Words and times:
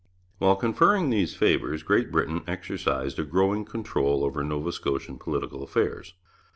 While 0.39 0.55
conferring 0.55 1.11
these 1.11 1.35
favours, 1.35 1.83
Great 1.83 2.11
Britain 2.11 2.41
exercised 2.47 3.19
a 3.19 3.23
growing 3.23 3.65
control 3.65 4.23
over 4.23 4.43
Nova 4.43 4.71
Scotian 4.71 5.19
political 5.19 5.61
affairs. 5.61 6.15